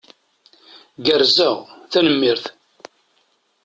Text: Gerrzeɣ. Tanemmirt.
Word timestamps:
Gerrzeɣ. 1.05 1.57
Tanemmirt. 1.91 2.45